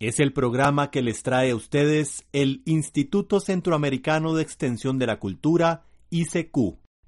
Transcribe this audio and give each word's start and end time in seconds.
Es 0.00 0.18
el 0.18 0.32
programa 0.32 0.90
que 0.90 1.02
les 1.02 1.22
trae 1.22 1.50
a 1.50 1.54
ustedes 1.54 2.24
el 2.32 2.62
Instituto 2.64 3.38
Centroamericano 3.38 4.32
de 4.32 4.42
Extensión 4.42 4.98
de 4.98 5.06
la 5.06 5.18
Cultura, 5.18 5.84
ICQ. 6.08 6.56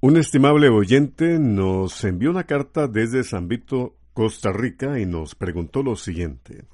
Un 0.02 0.18
estimable 0.18 0.68
oyente 0.68 1.38
nos 1.38 2.04
envió 2.04 2.28
una 2.28 2.44
carta 2.44 2.88
desde 2.88 3.24
San 3.24 3.48
Vito, 3.48 3.96
Costa 4.12 4.52
Rica, 4.52 5.00
y 5.00 5.06
nos 5.06 5.34
preguntó 5.34 5.82
lo 5.82 5.96
siguiente. 5.96 6.66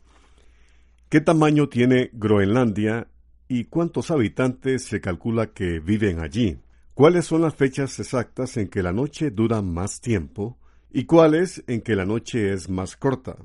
¿Qué 1.08 1.20
tamaño 1.20 1.69
tiene 1.69 2.11
Groenlandia 2.12 3.06
y 3.46 3.66
cuántos 3.66 4.11
habitantes 4.11 4.86
se 4.86 5.00
calcula 5.00 5.52
que 5.52 5.78
viven 5.78 6.19
allí? 6.19 6.58
¿Cuáles 6.94 7.27
son 7.27 7.42
las 7.42 7.55
fechas 7.55 7.96
exactas 8.00 8.56
en 8.56 8.66
que 8.66 8.83
la 8.83 8.92
noche 8.92 9.30
dura 9.30 9.62
más 9.62 10.00
tiempo 10.00 10.58
y 10.91 11.05
cuáles 11.05 11.62
en 11.69 11.80
que 11.80 11.94
la 11.94 12.06
noche 12.06 12.52
es 12.52 12.69
más 12.69 12.96
corta? 12.96 13.36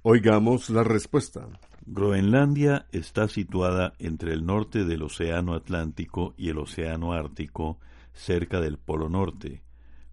Oigamos 0.00 0.70
la 0.70 0.82
respuesta. 0.82 1.46
Groenlandia 1.84 2.86
está 2.92 3.26
situada 3.26 3.94
entre 3.98 4.32
el 4.32 4.46
norte 4.46 4.84
del 4.84 5.02
Océano 5.02 5.54
Atlántico 5.54 6.32
y 6.36 6.48
el 6.48 6.58
Océano 6.58 7.12
Ártico, 7.12 7.80
cerca 8.12 8.60
del 8.60 8.78
Polo 8.78 9.08
Norte. 9.08 9.62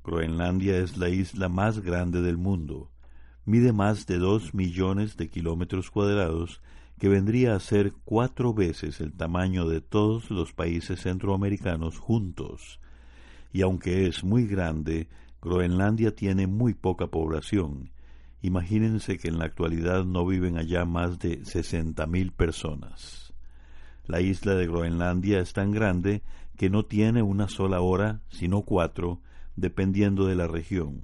Groenlandia 0.03 0.78
es 0.80 0.97
la 0.97 1.09
isla 1.09 1.47
más 1.47 1.81
grande 1.81 2.23
del 2.23 2.38
mundo. 2.38 2.90
Mide 3.45 3.72
más 3.72 4.08
de 4.08 4.17
dos 4.17 4.56
millones 4.56 5.16
de 5.16 5.30
kilómetros 5.30 5.92
cuadrados, 5.92 6.59
que 6.97 7.08
vendría 7.08 7.53
a 7.53 7.59
ser 7.59 7.94
cuatro 8.03 8.56
veces 8.56 9.00
el 9.00 9.14
tamaño 9.14 9.70
de 9.70 9.80
todos 9.80 10.31
los 10.31 10.53
países 10.53 11.02
centroamericanos 11.02 12.00
juntos. 12.00 12.80
Y 13.53 13.62
aunque 13.62 14.08
es 14.08 14.23
muy 14.23 14.47
grande, 14.47 15.08
Groenlandia 15.40 16.16
tiene 16.16 16.47
muy 16.47 16.73
poca 16.73 17.08
población. 17.08 17.92
Imagínense 18.42 19.18
que 19.18 19.28
en 19.28 19.38
la 19.38 19.46
actualidad 19.46 20.06
no 20.06 20.25
viven 20.25 20.58
allá 20.58 20.86
más 20.86 21.19
de 21.19 21.44
sesenta 21.44 22.08
mil 22.08 22.31
personas. 22.31 23.34
La 24.06 24.22
isla 24.22 24.56
de 24.56 24.66
Groenlandia 24.66 25.40
es 25.40 25.53
tan 25.53 25.72
grande 25.72 26.24
que 26.58 26.69
no 26.69 26.86
tiene 26.86 27.22
una 27.22 27.47
sola 27.47 27.81
hora, 27.81 28.22
sino 28.30 28.62
cuatro, 28.62 29.22
dependiendo 29.56 30.25
de 30.25 30.36
la 30.36 30.47
región. 30.47 31.02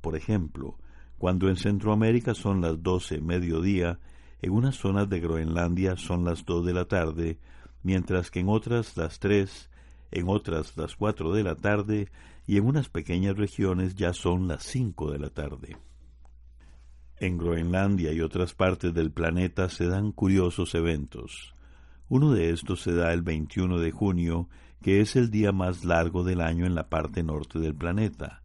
Por 0.00 0.16
ejemplo, 0.16 0.78
cuando 1.18 1.48
en 1.48 1.56
Centroamérica 1.56 2.34
son 2.34 2.62
las 2.62 2.82
doce 2.82 3.20
mediodía, 3.20 4.00
en 4.40 4.52
unas 4.52 4.76
zonas 4.76 5.08
de 5.08 5.20
Groenlandia 5.20 5.96
son 5.96 6.24
las 6.24 6.44
dos 6.44 6.66
de 6.66 6.72
la 6.72 6.86
tarde, 6.86 7.38
mientras 7.82 8.30
que 8.30 8.40
en 8.40 8.48
otras 8.48 8.96
las 8.96 9.18
tres, 9.20 9.70
en 10.10 10.28
otras 10.28 10.76
las 10.76 10.96
cuatro 10.96 11.32
de 11.32 11.44
la 11.44 11.54
tarde 11.54 12.08
y 12.46 12.56
en 12.56 12.66
unas 12.66 12.88
pequeñas 12.88 13.36
regiones 13.36 13.94
ya 13.94 14.12
son 14.12 14.48
las 14.48 14.64
cinco 14.64 15.12
de 15.12 15.18
la 15.18 15.30
tarde. 15.30 15.76
En 17.18 17.38
Groenlandia 17.38 18.12
y 18.12 18.20
otras 18.20 18.54
partes 18.54 18.92
del 18.94 19.12
planeta 19.12 19.68
se 19.68 19.86
dan 19.86 20.12
curiosos 20.12 20.74
eventos. 20.74 21.54
Uno 22.08 22.32
de 22.32 22.50
estos 22.50 22.82
se 22.82 22.92
da 22.92 23.12
el 23.12 23.22
21 23.22 23.78
de 23.78 23.90
junio, 23.90 24.48
que 24.82 25.00
es 25.00 25.16
el 25.16 25.30
día 25.30 25.52
más 25.52 25.84
largo 25.84 26.24
del 26.24 26.40
año 26.40 26.66
en 26.66 26.74
la 26.74 26.88
parte 26.88 27.22
norte 27.22 27.58
del 27.58 27.74
planeta. 27.74 28.42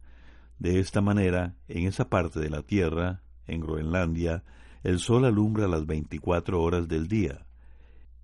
De 0.58 0.78
esta 0.78 1.00
manera, 1.00 1.54
en 1.68 1.86
esa 1.86 2.08
parte 2.08 2.40
de 2.40 2.50
la 2.50 2.62
Tierra, 2.62 3.22
en 3.46 3.60
Groenlandia, 3.60 4.44
el 4.82 5.00
sol 5.00 5.24
alumbra 5.24 5.68
las 5.68 5.86
24 5.86 6.62
horas 6.62 6.88
del 6.88 7.08
día. 7.08 7.44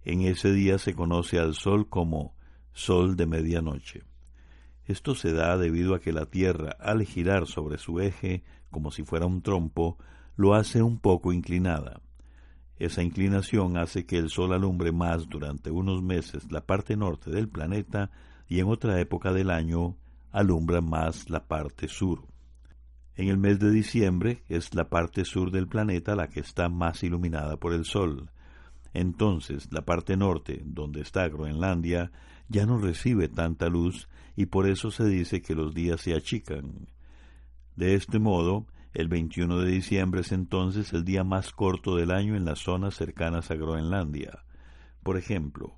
En 0.04 0.22
ese 0.22 0.52
día 0.52 0.78
se 0.78 0.94
conoce 0.94 1.38
al 1.38 1.54
sol 1.54 1.88
como 1.88 2.34
sol 2.72 3.16
de 3.16 3.26
medianoche. 3.26 4.02
Esto 4.86 5.14
se 5.14 5.32
da 5.32 5.56
debido 5.56 5.94
a 5.94 6.00
que 6.00 6.12
la 6.12 6.26
Tierra, 6.26 6.76
al 6.78 7.04
girar 7.04 7.46
sobre 7.46 7.78
su 7.78 8.00
eje, 8.00 8.42
como 8.70 8.90
si 8.90 9.02
fuera 9.02 9.26
un 9.26 9.40
trompo, 9.40 9.98
lo 10.36 10.54
hace 10.54 10.82
un 10.82 10.98
poco 10.98 11.32
inclinada. 11.32 12.00
Esa 12.76 13.02
inclinación 13.02 13.76
hace 13.76 14.04
que 14.04 14.18
el 14.18 14.30
Sol 14.30 14.52
alumbre 14.52 14.92
más 14.92 15.28
durante 15.28 15.70
unos 15.70 16.02
meses 16.02 16.50
la 16.50 16.66
parte 16.66 16.96
norte 16.96 17.30
del 17.30 17.48
planeta 17.48 18.10
y 18.48 18.60
en 18.60 18.68
otra 18.68 19.00
época 19.00 19.32
del 19.32 19.50
año 19.50 19.96
alumbra 20.32 20.80
más 20.80 21.30
la 21.30 21.46
parte 21.46 21.88
sur. 21.88 22.26
En 23.16 23.28
el 23.28 23.38
mes 23.38 23.60
de 23.60 23.70
diciembre 23.70 24.42
es 24.48 24.74
la 24.74 24.88
parte 24.88 25.24
sur 25.24 25.52
del 25.52 25.68
planeta 25.68 26.16
la 26.16 26.28
que 26.28 26.40
está 26.40 26.68
más 26.68 27.04
iluminada 27.04 27.56
por 27.56 27.72
el 27.72 27.84
Sol. 27.84 28.30
Entonces 28.92 29.68
la 29.72 29.84
parte 29.84 30.16
norte, 30.16 30.62
donde 30.64 31.00
está 31.00 31.28
Groenlandia, 31.28 32.10
ya 32.48 32.66
no 32.66 32.78
recibe 32.78 33.28
tanta 33.28 33.68
luz 33.68 34.08
y 34.34 34.46
por 34.46 34.68
eso 34.68 34.90
se 34.90 35.04
dice 35.04 35.42
que 35.42 35.54
los 35.54 35.74
días 35.74 36.00
se 36.00 36.14
achican. 36.14 36.88
De 37.76 37.94
este 37.94 38.18
modo, 38.18 38.66
el 38.94 39.08
21 39.08 39.58
de 39.58 39.70
diciembre 39.72 40.20
es 40.20 40.30
entonces 40.30 40.92
el 40.92 41.04
día 41.04 41.24
más 41.24 41.50
corto 41.50 41.96
del 41.96 42.12
año 42.12 42.36
en 42.36 42.44
las 42.44 42.60
zonas 42.60 42.94
cercanas 42.94 43.50
a 43.50 43.56
Groenlandia. 43.56 44.44
Por 45.02 45.18
ejemplo, 45.18 45.76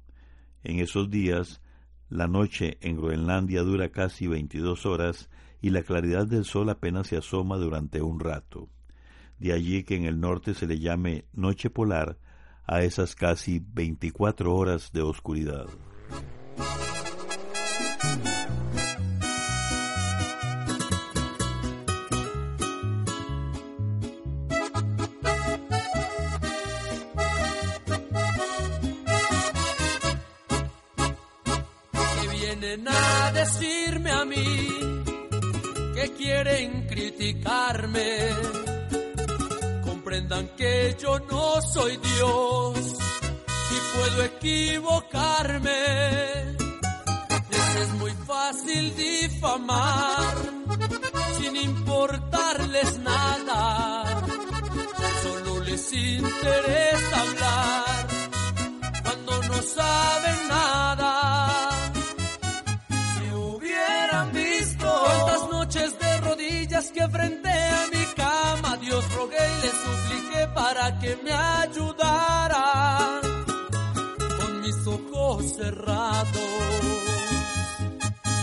en 0.62 0.80
esos 0.80 1.10
días, 1.10 1.62
la 2.10 2.28
noche 2.28 2.76
en 2.82 2.98
Groenlandia 2.98 3.62
dura 3.62 3.88
casi 3.88 4.26
22 4.26 4.84
horas 4.84 5.30
y 5.62 5.70
la 5.70 5.82
claridad 5.82 6.26
del 6.26 6.44
sol 6.44 6.68
apenas 6.68 7.06
se 7.06 7.16
asoma 7.16 7.56
durante 7.56 8.02
un 8.02 8.20
rato. 8.20 8.68
De 9.38 9.54
allí 9.54 9.82
que 9.84 9.96
en 9.96 10.04
el 10.04 10.20
norte 10.20 10.52
se 10.52 10.66
le 10.66 10.78
llame 10.78 11.24
noche 11.32 11.70
polar 11.70 12.18
a 12.66 12.82
esas 12.82 13.14
casi 13.14 13.64
24 13.64 14.54
horas 14.54 14.92
de 14.92 15.00
oscuridad. 15.00 15.66
Comprendan 39.84 40.48
que 40.56 40.96
yo 41.00 41.18
no 41.18 41.60
soy 41.60 41.96
Dios 41.96 42.94
y 43.70 43.98
puedo 43.98 44.22
equivocarme. 44.22 45.72
es 47.82 47.90
muy 47.98 48.12
fácil 48.26 48.94
difamar 48.94 50.36
sin 51.38 51.56
importarles 51.56 52.98
nada. 53.00 54.04
Solo 55.22 55.60
les 55.64 55.92
interesa 55.92 57.20
hablar 57.20 58.06
cuando 59.02 59.42
no 59.48 59.62
saben 59.62 60.25
para 70.56 70.98
que 70.98 71.14
me 71.22 71.32
ayudara 71.32 73.20
con 74.38 74.60
mis 74.62 74.86
ojos 74.86 75.44
cerrados. 75.54 76.52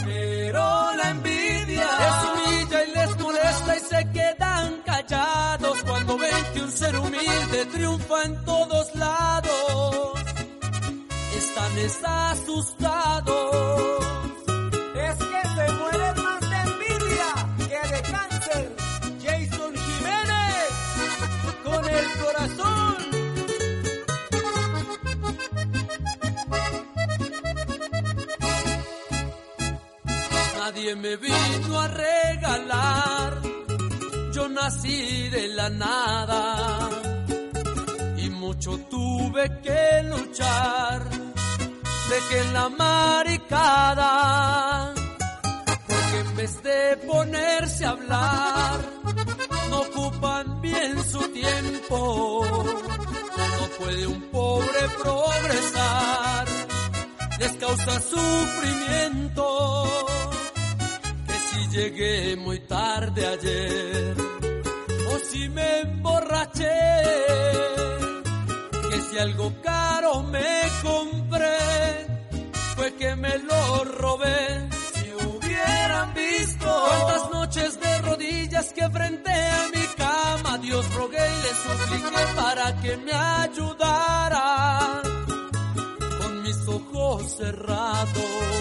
Pero 0.06 0.64
la 1.00 1.10
envidia 1.10 1.90
les 2.04 2.18
humilla 2.30 2.80
y 2.84 2.92
les 2.98 3.20
molesta 3.20 3.76
y 3.76 3.80
se 3.80 4.12
quedan 4.12 4.82
callados 4.86 5.84
cuando 5.84 6.18
ven 6.20 6.44
que 6.54 6.62
un 6.62 6.72
ser 6.72 6.96
humilde 7.00 7.66
triunfa 7.74 8.24
en 8.26 8.46
todos 8.46 8.96
lados. 8.96 10.14
Están 11.36 11.74
asustados. 12.32 13.93
Nadie 30.58 30.96
me 30.96 31.16
vino 31.18 31.80
a 31.80 31.88
regalar, 31.88 33.42
yo 34.34 34.50
nací 34.50 35.30
de 35.30 35.48
la 35.50 35.70
nada 35.70 36.90
y 38.18 38.30
mucho 38.30 38.78
tuve 38.90 39.62
que 39.62 40.04
luchar. 40.04 41.04
Dejé 42.10 42.44
la 42.52 42.70
maricada, 42.70 44.12
porque 45.88 46.20
en 46.20 46.36
vez 46.36 46.64
de 46.64 46.98
ponerse 47.08 47.86
a 47.86 47.90
hablar, 47.92 48.93
ocupan 50.24 50.62
bien 50.62 51.04
su 51.04 51.20
tiempo. 51.32 52.46
No 53.60 53.68
puede 53.78 54.08
un 54.08 54.22
pobre 54.32 54.80
progresar, 55.02 56.48
les 57.40 57.52
causa 57.54 58.02
sufrimiento. 58.02 59.84
Que 61.28 61.34
si 61.34 61.68
llegué 61.78 62.36
muy 62.38 62.60
tarde 62.62 63.28
ayer, 63.28 64.16
o 65.10 65.20
si 65.30 65.50
me 65.50 65.80
emborraché, 65.82 66.82
que 68.90 69.02
si 69.10 69.18
algo 69.20 69.54
caro 69.62 70.24
me 70.24 70.62
compré, 70.82 71.58
fue 72.76 72.94
que 72.96 73.16
me 73.16 73.38
lo 73.40 73.84
robé. 73.84 74.70
Si 74.94 75.12
hubieran 75.26 76.14
visto 76.14 76.86
cuántas 76.88 77.32
noches 77.32 77.80
de 77.80 77.98
rodillas 78.00 78.74
que 78.74 78.90
frente 78.90 79.32
a 79.32 79.68
mi 79.74 79.93
Dios 80.74 80.96
rogué 80.96 81.20
y 81.20 81.42
le 81.44 81.54
supliqué 81.64 82.24
para 82.36 82.76
que 82.82 82.98
me 82.98 83.14
ayudara 83.14 85.04
con 86.20 86.42
mis 86.42 86.68
ojos 86.68 87.32
cerrados. 87.38 88.52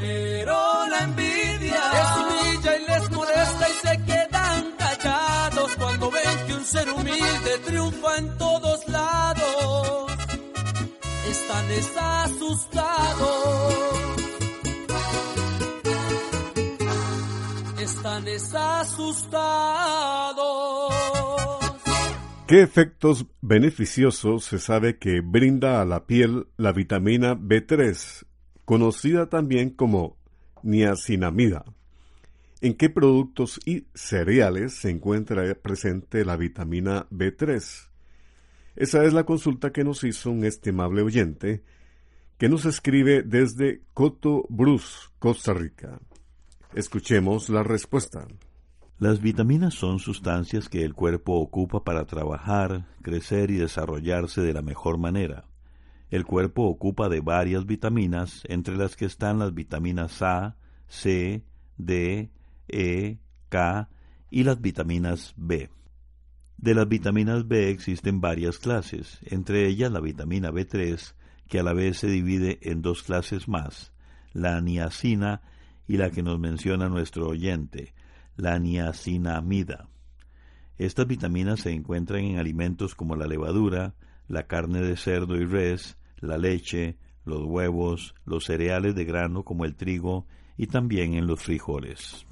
Pero 0.00 0.86
la 0.88 0.98
envidia 0.98 1.82
les 1.94 2.10
humilla 2.18 2.76
y 2.76 2.86
les 2.90 3.10
molesta 3.12 3.68
y 3.68 3.86
se 3.86 4.04
quedan 4.04 4.72
callados 4.78 5.76
cuando 5.76 6.10
ven 6.10 6.46
que 6.48 6.54
un 6.54 6.64
ser 6.64 6.90
humilde 6.90 7.58
triunfa 7.64 8.16
en 8.16 8.36
todos 8.36 8.88
lados. 8.88 10.12
Están 11.30 11.70
asustados. 11.70 12.21
¿Qué 22.46 22.62
efectos 22.62 23.26
beneficiosos 23.40 24.44
se 24.44 24.58
sabe 24.58 24.98
que 24.98 25.20
brinda 25.20 25.80
a 25.80 25.84
la 25.84 26.06
piel 26.06 26.46
la 26.56 26.72
vitamina 26.72 27.34
B3, 27.34 28.24
conocida 28.64 29.28
también 29.28 29.70
como 29.70 30.18
niacinamida? 30.62 31.64
¿En 32.60 32.74
qué 32.74 32.90
productos 32.90 33.58
y 33.64 33.86
cereales 33.94 34.74
se 34.74 34.90
encuentra 34.90 35.54
presente 35.54 36.24
la 36.24 36.36
vitamina 36.36 37.08
B3? 37.10 37.88
Esa 38.76 39.04
es 39.04 39.12
la 39.12 39.24
consulta 39.24 39.72
que 39.72 39.84
nos 39.84 40.04
hizo 40.04 40.30
un 40.30 40.44
estimable 40.44 41.02
oyente 41.02 41.64
que 42.38 42.48
nos 42.48 42.64
escribe 42.64 43.22
desde 43.22 43.82
Coto 43.94 44.44
Bruce, 44.48 45.08
Costa 45.18 45.54
Rica. 45.54 46.00
Escuchemos 46.74 47.50
la 47.50 47.62
respuesta. 47.62 48.26
Las 48.98 49.20
vitaminas 49.20 49.74
son 49.74 49.98
sustancias 49.98 50.70
que 50.70 50.82
el 50.84 50.94
cuerpo 50.94 51.34
ocupa 51.34 51.84
para 51.84 52.06
trabajar, 52.06 52.86
crecer 53.02 53.50
y 53.50 53.56
desarrollarse 53.56 54.40
de 54.40 54.54
la 54.54 54.62
mejor 54.62 54.96
manera. 54.96 55.44
El 56.08 56.24
cuerpo 56.24 56.62
ocupa 56.62 57.10
de 57.10 57.20
varias 57.20 57.66
vitaminas, 57.66 58.42
entre 58.48 58.76
las 58.76 58.96
que 58.96 59.04
están 59.04 59.38
las 59.38 59.52
vitaminas 59.52 60.22
A, 60.22 60.56
C, 60.88 61.44
D, 61.76 62.30
E, 62.68 63.18
K 63.50 63.90
y 64.30 64.44
las 64.44 64.62
vitaminas 64.62 65.34
B. 65.36 65.68
De 66.56 66.74
las 66.74 66.88
vitaminas 66.88 67.46
B 67.46 67.68
existen 67.68 68.22
varias 68.22 68.58
clases, 68.58 69.18
entre 69.24 69.66
ellas 69.66 69.92
la 69.92 70.00
vitamina 70.00 70.50
B3, 70.50 71.12
que 71.48 71.58
a 71.58 71.62
la 71.62 71.74
vez 71.74 71.98
se 71.98 72.06
divide 72.06 72.60
en 72.62 72.80
dos 72.80 73.02
clases 73.02 73.46
más, 73.46 73.92
la 74.32 74.58
niacina 74.62 75.42
y 75.86 75.96
la 75.96 76.10
que 76.10 76.22
nos 76.22 76.38
menciona 76.38 76.88
nuestro 76.88 77.28
oyente, 77.28 77.94
la 78.36 78.58
niacinamida. 78.58 79.88
Estas 80.78 81.06
vitaminas 81.06 81.60
se 81.60 81.72
encuentran 81.72 82.24
en 82.24 82.38
alimentos 82.38 82.94
como 82.94 83.14
la 83.16 83.26
levadura, 83.26 83.94
la 84.28 84.46
carne 84.46 84.80
de 84.80 84.96
cerdo 84.96 85.36
y 85.36 85.44
res, 85.44 85.98
la 86.18 86.38
leche, 86.38 86.96
los 87.24 87.44
huevos, 87.44 88.14
los 88.24 88.44
cereales 88.44 88.94
de 88.94 89.04
grano 89.04 89.44
como 89.44 89.64
el 89.64 89.74
trigo 89.74 90.26
y 90.56 90.66
también 90.66 91.14
en 91.14 91.26
los 91.26 91.40
frijoles. 91.40 92.26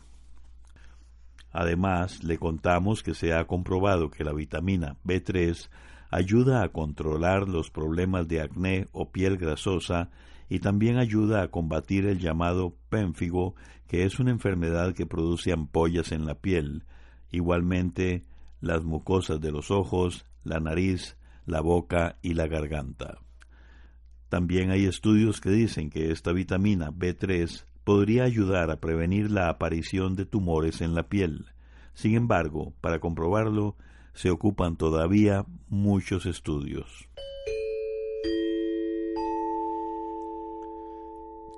Además, 1.53 2.23
le 2.23 2.39
contamos 2.39 3.03
que 3.03 3.15
se 3.15 3.35
ha 3.35 3.47
comprobado 3.47 4.11
que 4.11 4.25
la 4.25 4.33
vitamina 4.33 4.97
B3 5.05 5.69
ayuda 6.11 6.63
a 6.63 6.69
controlar 6.69 7.49
los 7.49 7.71
problemas 7.71 8.29
de 8.29 8.41
acné 8.41 8.89
o 8.93 9.11
piel 9.11 9.37
grasosa 9.37 10.11
y 10.51 10.59
también 10.59 10.99
ayuda 10.99 11.43
a 11.43 11.49
combatir 11.49 12.07
el 12.07 12.19
llamado 12.19 12.75
pénfigo, 12.91 13.55
que 13.87 14.05
es 14.05 14.19
una 14.19 14.33
enfermedad 14.33 14.95
que 14.95 15.07
produce 15.07 15.53
ampollas 15.53 16.11
en 16.11 16.27
la 16.27 16.35
piel, 16.35 16.85
igualmente 17.31 18.25
las 18.61 18.83
mucosas 18.83 19.41
de 19.41 19.53
los 19.53 19.71
ojos, 19.71 20.27
la 20.43 20.59
nariz, 20.59 21.17
la 21.47 21.61
boca 21.61 22.19
y 22.21 22.35
la 22.35 22.49
garganta. 22.49 23.19
También 24.29 24.71
hay 24.71 24.87
estudios 24.87 25.41
que 25.41 25.51
dicen 25.51 25.89
que 25.89 26.11
esta 26.11 26.33
vitamina 26.33 26.91
B3 26.91 27.65
podría 27.85 28.25
ayudar 28.25 28.73
a 28.73 28.81
prevenir 28.81 29.31
la 29.31 29.49
aparición 29.49 30.17
de 30.17 30.27
tumores 30.27 30.81
en 30.81 30.95
la 30.97 31.09
piel. 31.09 31.47
Sin 31.95 32.17
embargo, 32.17 32.75
para 32.81 32.99
comprobarlo, 32.99 33.77
se 34.15 34.31
ocupan 34.31 34.77
todavía 34.77 35.45
muchos 35.69 36.27
estudios. 36.27 37.09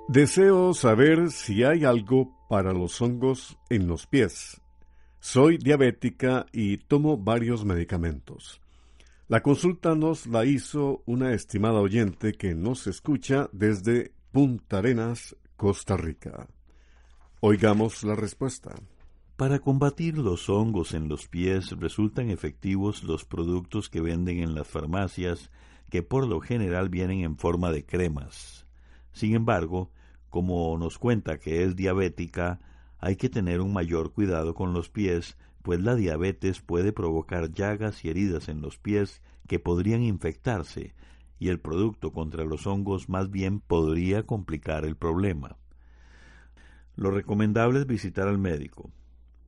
Deseo 0.09 0.73
saber 0.73 1.31
si 1.31 1.63
hay 1.63 1.85
algo 1.85 2.37
para 2.49 2.73
los 2.73 3.01
hongos 3.01 3.57
en 3.69 3.87
los 3.87 4.05
pies. 4.05 4.61
Soy 5.21 5.57
diabética 5.57 6.45
y 6.51 6.77
tomo 6.77 7.17
varios 7.17 7.63
medicamentos. 7.63 8.61
La 9.29 9.41
consulta 9.41 9.95
nos 9.95 10.27
la 10.27 10.43
hizo 10.43 11.03
una 11.05 11.33
estimada 11.33 11.79
oyente 11.79 12.33
que 12.33 12.53
nos 12.53 12.85
escucha 12.85 13.49
desde 13.53 14.11
Punta 14.33 14.79
Arenas, 14.79 15.37
Costa 15.55 15.95
Rica. 15.95 16.47
Oigamos 17.39 18.03
la 18.03 18.15
respuesta. 18.15 18.75
Para 19.37 19.59
combatir 19.59 20.17
los 20.17 20.49
hongos 20.49 20.93
en 20.93 21.07
los 21.07 21.29
pies 21.29 21.71
resultan 21.79 22.29
efectivos 22.29 23.03
los 23.03 23.23
productos 23.23 23.89
que 23.89 24.01
venden 24.01 24.39
en 24.39 24.53
las 24.53 24.67
farmacias, 24.67 25.49
que 25.89 26.03
por 26.03 26.27
lo 26.27 26.41
general 26.41 26.89
vienen 26.89 27.21
en 27.21 27.37
forma 27.37 27.71
de 27.71 27.85
cremas. 27.85 28.67
Sin 29.13 29.35
embargo, 29.35 29.91
como 30.29 30.77
nos 30.77 30.97
cuenta 30.97 31.37
que 31.37 31.63
es 31.63 31.75
diabética, 31.75 32.59
hay 32.99 33.15
que 33.15 33.29
tener 33.29 33.61
un 33.61 33.71
mayor 33.71 34.11
cuidado 34.11 34.55
con 34.55 34.73
los 34.73 34.89
pies, 34.89 35.37
pues 35.61 35.81
la 35.81 35.95
diabetes 35.95 36.59
puede 36.59 36.91
provocar 36.91 37.51
llagas 37.51 38.03
y 38.03 38.09
heridas 38.09 38.49
en 38.49 38.61
los 38.61 38.77
pies 38.77 39.21
que 39.47 39.59
podrían 39.59 40.03
infectarse, 40.03 40.93
y 41.39 41.49
el 41.49 41.59
producto 41.59 42.11
contra 42.11 42.45
los 42.45 42.65
hongos 42.67 43.09
más 43.09 43.29
bien 43.29 43.59
podría 43.59 44.23
complicar 44.23 44.85
el 44.85 44.95
problema. 44.95 45.57
Lo 46.95 47.11
recomendable 47.11 47.79
es 47.79 47.87
visitar 47.87 48.27
al 48.27 48.37
médico, 48.37 48.91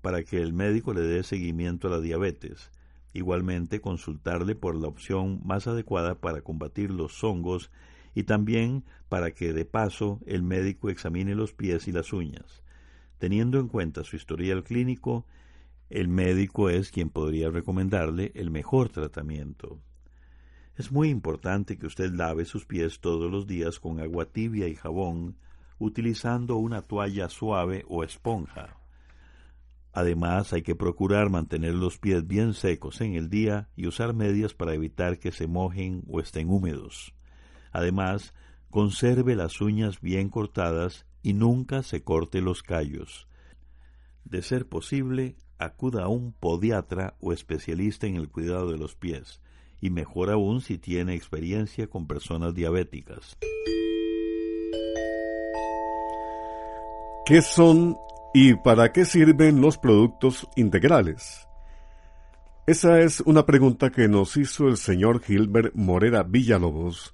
para 0.02 0.24
que 0.24 0.42
el 0.42 0.54
médico 0.54 0.94
le 0.94 1.02
dé 1.02 1.24
seguimiento 1.24 1.88
a 1.88 1.92
la 1.92 2.00
diabetes. 2.00 2.72
Igualmente 3.14 3.82
consultarle 3.82 4.56
por 4.56 4.76
la 4.76 4.88
opción 4.88 5.42
más 5.46 5.68
adecuada 5.68 6.16
para 6.16 6.42
combatir 6.42 6.92
los 6.92 7.24
hongos 7.24 7.72
y 8.16 8.24
también 8.24 8.86
para 9.10 9.32
que 9.32 9.54
de 9.54 9.66
paso 9.66 10.22
el 10.26 10.42
médico 10.42 10.90
examine 10.90 11.36
los 11.36 11.54
pies 11.54 11.88
y 11.88 11.92
las 11.92 12.14
uñas. 12.14 12.64
Teniendo 13.20 13.60
en 13.60 13.68
cuenta 13.68 14.04
su 14.04 14.16
historial 14.16 14.64
clínico, 14.64 15.28
el 15.90 16.08
médico 16.08 16.70
es 16.70 16.90
quien 16.90 17.10
podría 17.10 17.50
recomendarle 17.50 18.32
el 18.34 18.50
mejor 18.50 18.90
tratamiento. 18.90 19.80
Es 20.76 20.92
muy 20.92 21.10
importante 21.10 21.78
que 21.78 21.86
usted 21.86 22.12
lave 22.14 22.46
sus 22.46 22.66
pies 22.66 23.00
todos 23.00 23.32
los 23.32 23.46
días 23.48 23.80
con 23.80 24.00
agua 24.00 24.26
tibia 24.26 24.68
y 24.68 24.76
jabón, 24.76 25.38
utilizando 25.78 26.56
una 26.56 26.82
toalla 26.82 27.30
suave 27.30 27.84
o 27.88 28.04
esponja. 28.04 28.78
Además, 29.94 30.52
hay 30.52 30.62
que 30.62 30.76
procurar 30.76 31.30
mantener 31.30 31.74
los 31.74 31.98
pies 31.98 32.28
bien 32.28 32.54
secos 32.54 33.00
en 33.00 33.14
el 33.14 33.30
día 33.30 33.70
y 33.78 33.88
usar 33.88 34.14
medias 34.14 34.54
para 34.54 34.74
evitar 34.74 35.20
que 35.20 35.32
se 35.32 35.48
mojen 35.48 36.04
o 36.08 36.20
estén 36.20 36.50
húmedos. 36.50 37.15
Además, 37.76 38.34
conserve 38.70 39.36
las 39.36 39.60
uñas 39.60 40.00
bien 40.00 40.30
cortadas 40.30 41.06
y 41.22 41.34
nunca 41.34 41.84
se 41.84 42.04
corte 42.04 42.40
los 42.40 42.64
callos. 42.64 43.28
De 44.24 44.42
ser 44.42 44.66
posible, 44.66 45.36
acuda 45.60 46.06
a 46.06 46.08
un 46.08 46.32
podiatra 46.32 47.18
o 47.20 47.34
especialista 47.34 48.08
en 48.08 48.16
el 48.16 48.30
cuidado 48.30 48.72
de 48.72 48.78
los 48.78 48.96
pies, 48.96 49.42
y 49.82 49.90
mejor 49.90 50.32
aún 50.32 50.62
si 50.62 50.78
tiene 50.78 51.16
experiencia 51.16 51.88
con 51.88 52.08
personas 52.08 52.56
diabéticas. 52.56 53.36
¿Qué 57.26 57.42
son 57.42 57.98
y 58.34 58.54
para 58.54 58.94
qué 58.94 59.04
sirven 59.04 59.60
los 59.60 59.78
productos 59.78 60.48
integrales? 60.56 61.46
Esa 62.68 63.02
es 63.02 63.20
una 63.20 63.46
pregunta 63.46 63.90
que 63.90 64.08
nos 64.08 64.38
hizo 64.38 64.70
el 64.70 64.78
señor 64.78 65.22
Gilbert 65.22 65.76
Morera 65.76 66.24
Villalobos, 66.24 67.12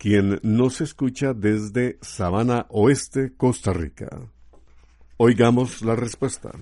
quien 0.00 0.40
nos 0.42 0.80
escucha 0.80 1.34
desde 1.34 1.98
Sabana 2.00 2.64
Oeste, 2.70 3.34
Costa 3.36 3.74
Rica. 3.74 4.08
Oigamos 5.18 5.82
la 5.82 5.94
respuesta. 5.94 6.52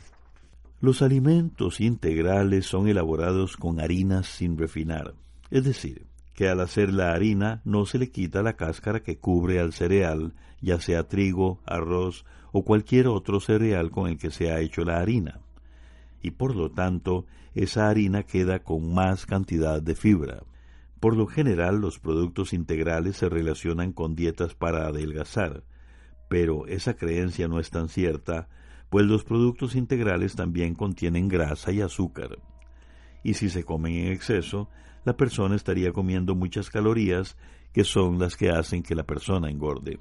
Los 0.80 1.02
alimentos 1.02 1.80
integrales 1.80 2.66
son 2.66 2.88
elaborados 2.88 3.56
con 3.56 3.78
harinas 3.78 4.26
sin 4.26 4.58
refinar, 4.58 5.14
es 5.52 5.62
decir, 5.62 6.08
que 6.34 6.48
al 6.48 6.58
hacer 6.58 6.92
la 6.92 7.12
harina 7.12 7.62
no 7.64 7.86
se 7.86 8.00
le 8.00 8.10
quita 8.10 8.42
la 8.42 8.54
cáscara 8.54 9.04
que 9.04 9.18
cubre 9.18 9.60
al 9.60 9.72
cereal, 9.72 10.34
ya 10.60 10.80
sea 10.80 11.06
trigo, 11.06 11.60
arroz 11.64 12.24
o 12.50 12.64
cualquier 12.64 13.06
otro 13.06 13.38
cereal 13.38 13.92
con 13.92 14.08
el 14.08 14.18
que 14.18 14.32
se 14.32 14.50
ha 14.50 14.58
hecho 14.58 14.82
la 14.82 14.98
harina. 14.98 15.38
Y 16.22 16.32
por 16.32 16.56
lo 16.56 16.72
tanto, 16.72 17.24
esa 17.54 17.88
harina 17.88 18.24
queda 18.24 18.64
con 18.64 18.92
más 18.92 19.26
cantidad 19.26 19.80
de 19.80 19.94
fibra. 19.94 20.42
Por 21.00 21.16
lo 21.16 21.26
general, 21.26 21.80
los 21.80 21.98
productos 21.98 22.52
integrales 22.52 23.16
se 23.16 23.28
relacionan 23.28 23.92
con 23.92 24.16
dietas 24.16 24.54
para 24.54 24.86
adelgazar, 24.86 25.62
pero 26.28 26.66
esa 26.66 26.94
creencia 26.94 27.46
no 27.46 27.60
es 27.60 27.70
tan 27.70 27.88
cierta, 27.88 28.48
pues 28.90 29.06
los 29.06 29.24
productos 29.24 29.76
integrales 29.76 30.34
también 30.34 30.74
contienen 30.74 31.28
grasa 31.28 31.72
y 31.72 31.80
azúcar. 31.80 32.38
Y 33.22 33.34
si 33.34 33.48
se 33.48 33.64
comen 33.64 33.94
en 33.94 34.12
exceso, 34.12 34.68
la 35.04 35.16
persona 35.16 35.54
estaría 35.54 35.92
comiendo 35.92 36.34
muchas 36.34 36.70
calorías 36.70 37.36
que 37.72 37.84
son 37.84 38.18
las 38.18 38.36
que 38.36 38.50
hacen 38.50 38.82
que 38.82 38.94
la 38.94 39.04
persona 39.04 39.50
engorde. 39.50 40.00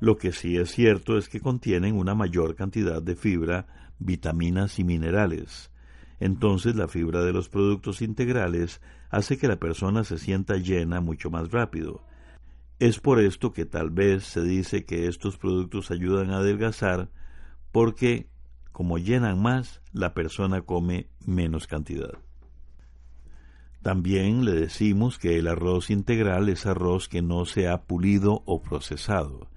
Lo 0.00 0.16
que 0.16 0.32
sí 0.32 0.56
es 0.56 0.70
cierto 0.70 1.18
es 1.18 1.28
que 1.28 1.40
contienen 1.40 1.96
una 1.96 2.14
mayor 2.14 2.54
cantidad 2.54 3.02
de 3.02 3.16
fibra, 3.16 3.92
vitaminas 3.98 4.78
y 4.78 4.84
minerales. 4.84 5.70
Entonces 6.20 6.74
la 6.74 6.88
fibra 6.88 7.22
de 7.22 7.32
los 7.32 7.48
productos 7.48 8.02
integrales 8.02 8.80
hace 9.12 9.38
que 9.38 9.46
la 9.46 9.60
persona 9.60 10.02
se 10.02 10.18
sienta 10.18 10.56
llena 10.56 11.00
mucho 11.00 11.30
más 11.30 11.52
rápido. 11.52 12.04
Es 12.80 12.98
por 12.98 13.20
esto 13.20 13.52
que 13.52 13.64
tal 13.64 13.90
vez 13.90 14.24
se 14.24 14.42
dice 14.42 14.84
que 14.84 15.06
estos 15.06 15.36
productos 15.36 15.92
ayudan 15.92 16.30
a 16.30 16.38
adelgazar 16.38 17.10
porque 17.70 18.32
como 18.72 18.96
llenan 18.96 19.40
más, 19.40 19.82
la 19.92 20.14
persona 20.14 20.62
come 20.62 21.06
menos 21.24 21.66
cantidad. 21.66 22.18
También 23.82 24.44
le 24.44 24.52
decimos 24.52 25.18
que 25.18 25.38
el 25.38 25.46
arroz 25.46 25.90
integral 25.90 26.48
es 26.48 26.66
arroz 26.66 27.08
que 27.08 27.20
no 27.20 27.44
se 27.44 27.68
ha 27.68 27.82
pulido 27.82 28.42
o 28.46 28.62
procesado. 28.62 29.48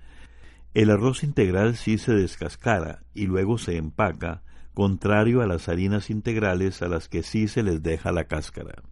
El 0.74 0.90
arroz 0.90 1.24
integral 1.24 1.78
sí 1.78 1.98
se 1.98 2.14
descascara 2.14 3.04
y 3.14 3.28
luego 3.28 3.58
se 3.58 3.78
empaca, 3.78 4.44
contrario 4.74 5.42
a 5.42 5.48
las 5.48 5.70
harinas 5.70 6.10
integrales 6.10 6.82
a 6.82 6.90
las 6.90 7.08
que 7.08 7.24
sí 7.24 7.48
se 7.48 7.64
les 7.64 7.82
deja 7.82 8.12
la 8.12 8.26
cáscara. 8.26 8.84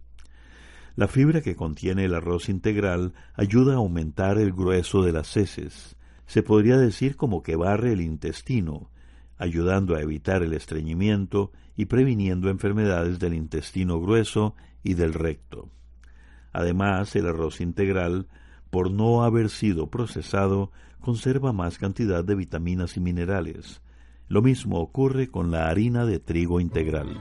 La 0.96 1.08
fibra 1.08 1.42
que 1.42 1.56
contiene 1.56 2.06
el 2.06 2.14
arroz 2.14 2.50
integral 2.50 3.14
ayuda 3.34 3.74
a 3.74 3.78
aumentar 3.78 4.38
el 4.38 4.52
grueso 4.52 5.02
de 5.02 5.12
las 5.12 5.36
heces. 5.36 5.96
Se 6.28 6.44
podría 6.44 6.78
decir 6.78 7.16
como 7.16 7.42
que 7.42 7.56
barre 7.56 7.94
el 7.94 8.02
intestino, 8.02 8.92
ayudando 9.38 9.96
a 9.96 10.02
evitar 10.02 10.44
el 10.44 10.54
estreñimiento 10.54 11.52
y 11.76 11.86
previniendo 11.86 12.50
enfermedades 12.50 13.18
del 13.18 13.34
intestino 13.34 14.00
grueso 14.00 14.56
y 14.84 14.94
del 14.94 15.14
recto. 15.14 15.70
Además, 16.52 17.16
el 17.16 17.26
arroz 17.26 17.60
integral, 17.60 18.28
por 18.70 18.92
no 18.92 19.24
haber 19.24 19.50
sido 19.50 19.90
procesado, 19.90 20.72
conserva 21.02 21.54
más 21.54 21.80
cantidad 21.80 22.24
de 22.24 22.36
vitaminas 22.36 22.98
y 22.98 23.00
minerales. 23.00 23.82
Lo 24.28 24.44
mismo 24.44 24.80
ocurre 24.80 25.30
con 25.30 25.50
la 25.50 25.70
harina 25.70 26.06
de 26.06 26.20
trigo 26.20 26.60
integral. 26.60 27.18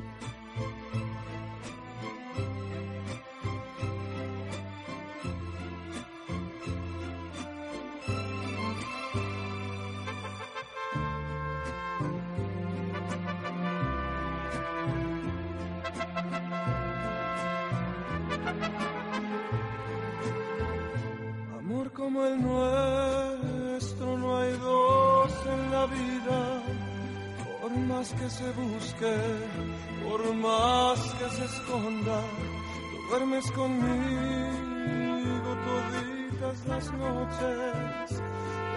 Noches, 37.22 38.10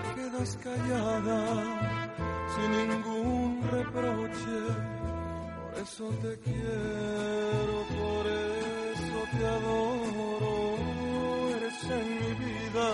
te 0.03 0.09
quedas 0.15 0.51
callada 0.63 1.39
sin 2.53 2.69
ningún 2.71 3.49
reproche, 3.71 4.57
por 5.59 5.73
eso 5.81 6.05
te 6.21 6.33
quiero, 6.39 7.75
por 7.99 8.23
eso 8.27 9.17
te 9.31 9.41
adoro, 9.55 10.55
eres 11.57 11.83
en 11.83 12.07
mi 12.19 12.31
vida 12.45 12.87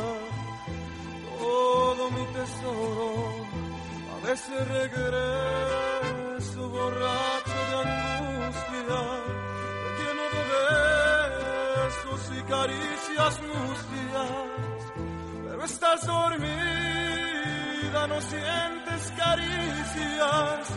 todo 1.39 2.03
mi 2.11 2.25
tesoro. 2.33 3.09
A 4.13 4.17
veces 4.27 4.67
regreso 4.67 6.61
borracho 6.69 7.59
de 7.69 7.75
angustia, 7.89 9.01
lleno 9.97 10.25
de 10.33 10.41
besos 11.83 12.21
y 12.37 12.41
caricias 12.43 13.33
mustias. 13.41 14.60
Pero 15.61 15.73
estás 15.73 16.07
dormida, 16.07 16.47
no 18.07 18.19
sientes 18.21 19.13
caricias. 19.15 20.67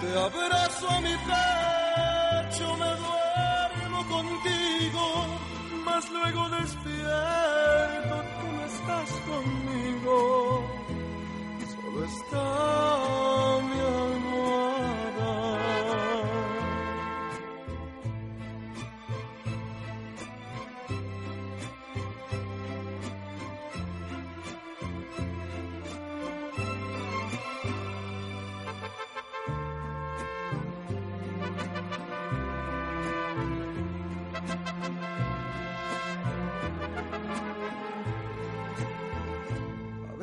Te 0.00 0.16
abrazo 0.16 0.88
a 0.88 1.00
mi 1.00 1.16
pecho, 1.28 2.76
me 2.76 2.90
duermo 3.02 4.00
contigo, 4.08 5.26
mas 5.84 6.08
luego 6.12 6.48
despierto, 6.50 8.16
tú 8.38 8.46
no 8.56 8.64
estás 8.64 9.10
conmigo, 9.26 10.14
solo 11.74 12.04
está 12.04 12.44
mi 13.70 13.80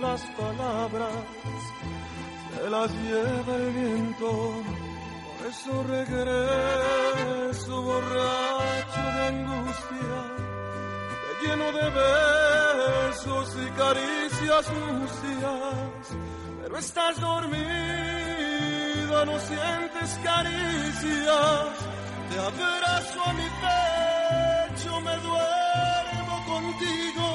las 0.00 0.22
palabras 0.36 1.12
se 2.54 2.70
las 2.70 2.90
lleva 2.92 3.54
el 3.56 3.70
viento 3.72 4.30
Por 5.38 5.46
eso 5.46 5.82
regreso 5.84 7.82
borracho 7.82 9.02
de 9.16 9.22
angustia, 9.26 10.20
lleno 11.42 11.68
de 11.72 11.86
besos 12.00 13.48
y 13.64 13.68
caricias 13.70 14.66
sucias, 14.66 16.04
pero 16.60 16.74
estás 16.78 17.20
dormida, 17.20 17.58
no 19.24 19.38
sientes 19.38 20.18
caricias, 20.24 21.68
te 22.30 22.38
abrazo 22.38 23.18
a 23.24 23.32
mi 23.32 23.48
pecho, 23.62 25.00
me 25.00 25.16
duermo 25.28 26.36
contigo, 26.46 27.27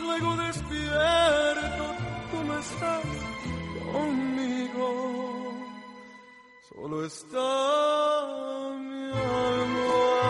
luego 0.00 0.36
despierto, 0.36 1.84
tú 2.30 2.44
no 2.46 2.58
estás 2.58 3.04
conmigo. 3.92 4.88
Solo 6.68 7.04
está 7.04 7.40
mi 8.78 9.10
almohada. 9.12 10.28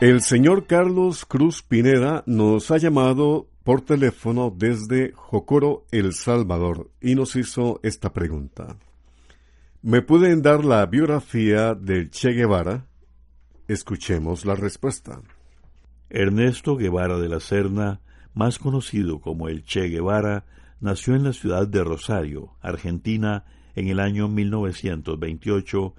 El 0.00 0.20
señor 0.20 0.66
Carlos 0.66 1.24
Cruz 1.24 1.62
Pineda 1.62 2.22
nos 2.26 2.70
ha 2.70 2.76
llamado 2.76 3.48
por 3.64 3.80
teléfono 3.80 4.52
desde 4.54 5.12
Jocoro, 5.14 5.86
El 5.90 6.12
Salvador, 6.12 6.90
y 7.00 7.14
nos 7.16 7.34
hizo 7.34 7.80
esta 7.82 8.12
pregunta. 8.12 8.76
¿Me 9.88 10.02
pueden 10.02 10.42
dar 10.42 10.64
la 10.64 10.84
biografía 10.86 11.76
del 11.76 12.10
Che 12.10 12.32
Guevara? 12.32 12.88
Escuchemos 13.68 14.44
la 14.44 14.56
respuesta. 14.56 15.22
Ernesto 16.10 16.74
Guevara 16.74 17.18
de 17.18 17.28
la 17.28 17.38
Serna, 17.38 18.00
más 18.34 18.58
conocido 18.58 19.20
como 19.20 19.46
el 19.46 19.62
Che 19.62 19.82
Guevara, 19.82 20.44
nació 20.80 21.14
en 21.14 21.22
la 21.22 21.32
ciudad 21.32 21.68
de 21.68 21.84
Rosario, 21.84 22.56
Argentina, 22.62 23.44
en 23.76 23.86
el 23.86 24.00
año 24.00 24.26
1928 24.26 25.94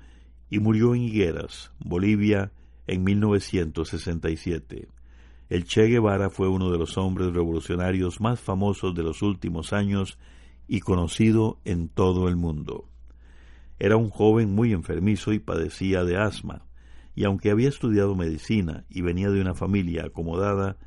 y 0.50 0.60
murió 0.60 0.94
en 0.94 1.04
Higueras, 1.04 1.72
Bolivia, 1.80 2.52
en 2.88 3.06
1967. 3.06 4.90
El 5.48 5.64
Che 5.64 5.84
Guevara 5.84 6.30
fue 6.30 6.50
uno 6.50 6.72
de 6.72 6.78
los 6.78 6.98
hombres 6.98 7.34
revolucionarios 7.34 8.20
más 8.20 8.42
famosos 8.42 8.94
de 8.94 9.04
los 9.04 9.22
últimos 9.22 9.72
años 9.72 10.20
y 10.68 10.82
conocido 10.82 11.62
en 11.64 11.88
todo 11.88 12.28
el 12.28 12.36
mundo. 12.36 12.90
Era 13.80 13.98
un 13.98 14.10
joven 14.10 14.54
muy 14.54 14.74
enfermizo 14.74 15.34
y 15.34 15.40
padecía 15.40 16.04
de 16.04 16.18
asma, 16.18 16.66
y 17.16 17.26
aunque 17.26 17.52
había 17.52 17.70
estudiado 17.70 18.16
medicina 18.16 18.86
y 18.90 19.02
venía 19.02 19.30
de 19.30 19.42
una 19.42 19.54
familia 19.54 20.06
acomodada, 20.06 20.78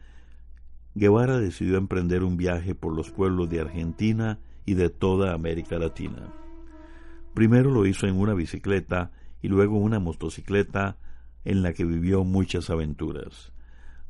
Guevara 0.95 1.39
decidió 1.39 1.77
emprender 1.77 2.25
un 2.25 2.37
viaje 2.37 2.75
por 2.75 2.95
los 2.95 3.11
pueblos 3.11 3.49
de 3.49 3.61
Argentina 3.61 4.39
y 4.67 4.75
de 4.75 4.91
toda 4.91 5.35
América 5.35 5.79
Latina. 5.79 6.33
Primero 7.35 7.71
lo 7.71 7.87
hizo 7.87 8.07
en 8.07 8.17
una 8.17 8.35
bicicleta 8.35 9.13
y 9.41 9.49
luego 9.49 9.77
en 9.77 9.85
una 9.85 10.01
motocicleta 10.01 10.97
en 11.45 11.63
la 11.63 11.73
que 11.73 11.85
vivió 11.85 12.25
muchas 12.25 12.71
aventuras. 12.71 13.53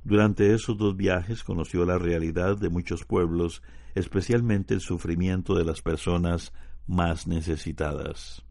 Durante 0.04 0.54
esos 0.54 0.78
dos 0.78 0.96
viajes 0.96 1.44
conoció 1.44 1.84
la 1.84 1.98
realidad 1.98 2.56
de 2.56 2.70
muchos 2.70 3.04
pueblos, 3.04 3.62
especialmente 3.94 4.72
el 4.72 4.80
sufrimiento 4.80 5.54
de 5.54 5.64
las 5.64 5.82
personas 5.82 6.54
más 6.86 7.26
necesitadas. 7.26 8.44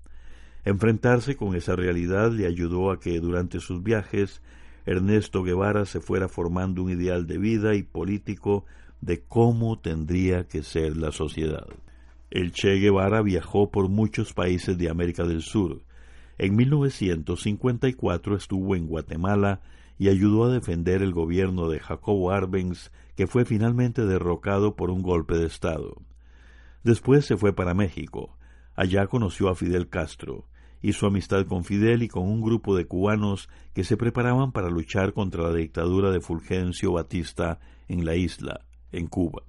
Enfrentarse 0.65 1.35
con 1.35 1.55
esa 1.55 1.75
realidad 1.75 2.31
le 2.31 2.45
ayudó 2.45 2.91
a 2.91 2.99
que 2.99 3.19
durante 3.19 3.59
sus 3.59 3.81
viajes 3.81 4.41
Ernesto 4.85 5.43
Guevara 5.43 5.85
se 5.85 6.01
fuera 6.01 6.27
formando 6.27 6.83
un 6.83 6.91
ideal 6.91 7.27
de 7.27 7.37
vida 7.37 7.75
y 7.75 7.83
político 7.83 8.65
de 9.01 9.21
cómo 9.21 9.79
tendría 9.79 10.45
que 10.47 10.63
ser 10.63 10.97
la 10.97 11.11
sociedad. 11.11 11.67
El 12.31 12.51
Che 12.51 12.75
Guevara 12.75 13.21
viajó 13.21 13.71
por 13.71 13.89
muchos 13.89 14.33
países 14.33 14.77
de 14.77 14.89
América 14.89 15.23
del 15.23 15.41
Sur. 15.41 15.81
En 16.37 16.55
1954 16.55 18.35
estuvo 18.35 18.75
en 18.75 18.87
Guatemala 18.87 19.61
y 19.97 20.09
ayudó 20.09 20.45
a 20.45 20.53
defender 20.53 21.01
el 21.01 21.11
gobierno 21.11 21.69
de 21.69 21.79
Jacobo 21.79 22.31
Arbenz, 22.31 22.91
que 23.15 23.27
fue 23.27 23.45
finalmente 23.45 24.05
derrocado 24.05 24.75
por 24.75 24.91
un 24.91 25.01
golpe 25.01 25.37
de 25.37 25.45
Estado. 25.45 25.97
Después 26.83 27.25
se 27.25 27.35
fue 27.35 27.51
para 27.53 27.73
México. 27.73 28.37
Allá 28.79 29.05
conoció 29.07 29.49
a 29.49 29.55
Fidel 29.55 29.89
Castro 29.89 30.45
hizo 30.81 31.05
amistad 31.05 31.45
con 31.45 31.65
Fidel 31.65 32.01
y 32.01 32.07
con 32.07 32.23
un 32.23 32.39
grupo 32.39 32.77
de 32.77 32.85
cubanos 32.85 33.49
que 33.73 33.83
se 33.83 33.97
preparaban 33.97 34.53
para 34.53 34.69
luchar 34.69 35.11
contra 35.11 35.43
la 35.43 35.53
dictadura 35.53 36.11
de 36.11 36.21
Fulgencio 36.21 36.93
Batista 36.93 37.59
en 37.89 38.05
la 38.05 38.15
isla, 38.15 38.61
en 38.93 39.07
Cuba. 39.07 39.43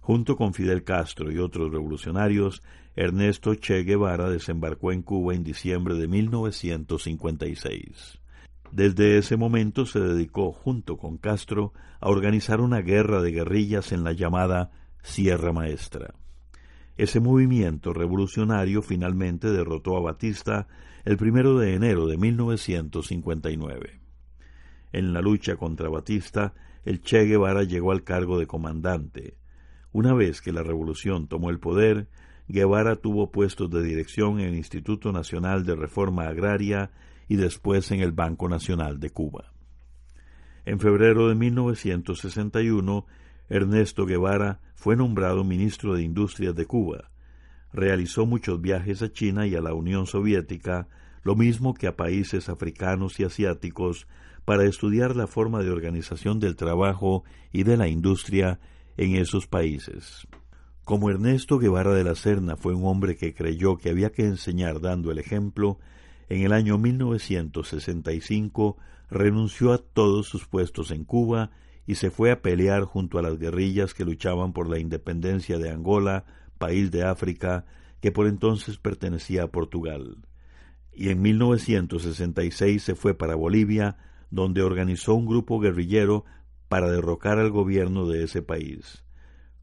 Junto 0.00 0.34
con 0.34 0.54
Fidel 0.54 0.82
Castro 0.82 1.30
y 1.30 1.38
otros 1.38 1.70
revolucionarios, 1.70 2.64
Ernesto 2.96 3.54
Che 3.54 3.84
Guevara 3.84 4.28
desembarcó 4.28 4.90
en 4.90 5.02
Cuba 5.02 5.36
en 5.36 5.44
diciembre 5.44 5.94
de 5.94 6.08
1956. 6.08 8.18
Desde 8.72 9.18
ese 9.18 9.36
momento 9.36 9.86
se 9.86 10.00
dedicó, 10.00 10.50
junto 10.50 10.96
con 10.96 11.16
Castro, 11.16 11.74
a 12.00 12.08
organizar 12.08 12.60
una 12.60 12.80
guerra 12.80 13.22
de 13.22 13.30
guerrillas 13.30 13.92
en 13.92 14.02
la 14.02 14.10
llamada 14.10 14.72
Sierra 15.00 15.52
Maestra. 15.52 16.16
Ese 16.96 17.20
movimiento 17.20 17.92
revolucionario 17.92 18.82
finalmente 18.82 19.50
derrotó 19.50 19.96
a 19.96 20.00
Batista 20.00 20.68
el 21.04 21.16
primero 21.16 21.58
de 21.58 21.74
enero 21.74 22.06
de 22.06 22.18
1959. 22.18 24.00
En 24.92 25.12
la 25.12 25.20
lucha 25.20 25.56
contra 25.56 25.88
Batista, 25.88 26.54
el 26.84 27.00
Che 27.00 27.24
Guevara 27.24 27.62
llegó 27.62 27.92
al 27.92 28.04
cargo 28.04 28.38
de 28.38 28.46
comandante. 28.46 29.36
Una 29.92 30.12
vez 30.12 30.42
que 30.42 30.52
la 30.52 30.62
revolución 30.62 31.28
tomó 31.28 31.50
el 31.50 31.60
poder, 31.60 32.08
Guevara 32.48 32.96
tuvo 32.96 33.30
puestos 33.30 33.70
de 33.70 33.82
dirección 33.82 34.40
en 34.40 34.48
el 34.48 34.54
Instituto 34.54 35.12
Nacional 35.12 35.64
de 35.64 35.74
Reforma 35.74 36.28
Agraria 36.28 36.90
y 37.28 37.36
después 37.36 37.90
en 37.90 38.00
el 38.00 38.12
Banco 38.12 38.48
Nacional 38.48 39.00
de 39.00 39.10
Cuba. 39.10 39.52
En 40.64 40.78
febrero 40.78 41.28
de 41.28 41.34
1961, 41.34 43.06
Ernesto 43.48 44.06
Guevara 44.06 44.60
fue 44.74 44.96
nombrado 44.96 45.44
ministro 45.44 45.94
de 45.94 46.02
Industrias 46.02 46.54
de 46.54 46.66
Cuba. 46.66 47.10
Realizó 47.72 48.26
muchos 48.26 48.60
viajes 48.60 49.02
a 49.02 49.12
China 49.12 49.46
y 49.46 49.54
a 49.54 49.60
la 49.60 49.74
Unión 49.74 50.06
Soviética, 50.06 50.88
lo 51.22 51.36
mismo 51.36 51.74
que 51.74 51.86
a 51.86 51.96
países 51.96 52.48
africanos 52.48 53.20
y 53.20 53.24
asiáticos, 53.24 54.06
para 54.44 54.64
estudiar 54.64 55.14
la 55.14 55.26
forma 55.26 55.62
de 55.62 55.70
organización 55.70 56.40
del 56.40 56.56
trabajo 56.56 57.24
y 57.52 57.62
de 57.62 57.76
la 57.76 57.88
industria 57.88 58.58
en 58.96 59.16
esos 59.16 59.46
países. 59.46 60.26
Como 60.84 61.10
Ernesto 61.10 61.58
Guevara 61.58 61.94
de 61.94 62.04
la 62.04 62.16
Serna 62.16 62.56
fue 62.56 62.74
un 62.74 62.84
hombre 62.86 63.16
que 63.16 63.34
creyó 63.34 63.76
que 63.76 63.90
había 63.90 64.10
que 64.10 64.26
enseñar 64.26 64.80
dando 64.80 65.12
el 65.12 65.18
ejemplo, 65.18 65.78
en 66.28 66.42
el 66.42 66.52
año 66.52 66.76
1965 66.76 68.76
renunció 69.10 69.72
a 69.72 69.78
todos 69.78 70.26
sus 70.26 70.46
puestos 70.46 70.90
en 70.90 71.04
Cuba 71.04 71.50
y 71.86 71.96
se 71.96 72.10
fue 72.10 72.30
a 72.30 72.42
pelear 72.42 72.84
junto 72.84 73.18
a 73.18 73.22
las 73.22 73.38
guerrillas 73.38 73.94
que 73.94 74.04
luchaban 74.04 74.52
por 74.52 74.68
la 74.68 74.78
independencia 74.78 75.58
de 75.58 75.70
Angola, 75.70 76.24
país 76.58 76.90
de 76.90 77.04
África 77.04 77.64
que 78.00 78.12
por 78.12 78.26
entonces 78.26 78.78
pertenecía 78.78 79.44
a 79.44 79.46
Portugal. 79.46 80.18
Y 80.92 81.10
en 81.10 81.22
1966 81.22 82.82
se 82.82 82.94
fue 82.94 83.14
para 83.14 83.36
Bolivia, 83.36 83.96
donde 84.30 84.62
organizó 84.62 85.14
un 85.14 85.26
grupo 85.26 85.60
guerrillero 85.60 86.24
para 86.68 86.90
derrocar 86.90 87.38
al 87.38 87.50
gobierno 87.50 88.08
de 88.08 88.24
ese 88.24 88.42
país. 88.42 89.04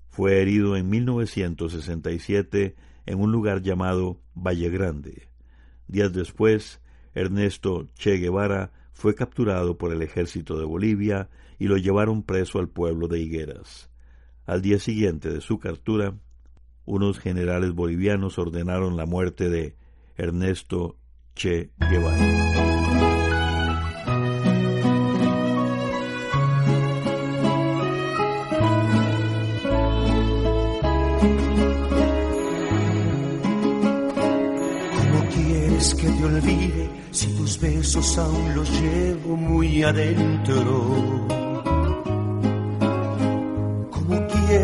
Fue 0.08 0.42
herido 0.42 0.78
en 0.78 0.90
1967 0.90 2.76
en 3.06 3.20
un 3.20 3.32
lugar 3.32 3.62
llamado 3.62 4.22
Valle 4.34 4.70
Grande. 4.70 5.28
Días 5.88 6.14
después, 6.14 6.82
Ernesto 7.14 7.88
Che 7.96 8.18
Guevara 8.18 8.72
fue 8.94 9.16
capturado 9.16 9.78
por 9.78 9.92
el 9.92 10.02
ejército 10.02 10.58
de 10.58 10.66
Bolivia 10.66 11.30
y 11.60 11.68
lo 11.68 11.78
llevaron 11.78 12.24
preso 12.24 12.60
al 12.60 12.70
pueblo 12.70 13.08
de 13.08 13.20
Higueras. 13.20 13.90
Al 14.46 14.62
día 14.62 14.80
siguiente 14.80 15.30
de 15.30 15.42
su 15.42 15.60
captura, 15.60 16.16
unos 16.86 17.20
generales 17.20 17.74
bolivianos 17.74 18.40
ordenaron 18.40 18.98
la 18.98 19.06
muerte 19.06 19.50
de 19.50 19.76
Ernesto 20.18 20.98
Che 21.36 21.70
Guevara. 21.78 22.50
que 35.96 36.10
te 36.10 36.26
olvide 36.26 36.90
si 37.12 37.28
tus 37.38 37.60
besos 37.60 38.18
aún 38.18 38.56
los 38.56 38.70
llevo 38.82 39.38
muy 39.38 39.82
adentro? 39.84 41.39